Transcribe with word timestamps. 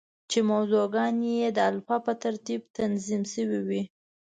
چې 0.31 0.39
موضوع 0.51 0.83
ګانې 0.95 1.31
یې 1.41 1.49
د 1.57 1.59
الفبا 1.69 1.97
په 2.05 2.13
ترتیب 2.23 2.61
تنظیم 2.77 3.23
شوې 3.33 3.59
وې. 3.67 3.81